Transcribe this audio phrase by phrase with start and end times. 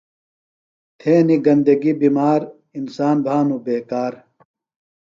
[0.99, 2.41] تھینیۡ گندگیۡ بِمار،
[2.79, 4.13] انسان بھانوۡ بیکار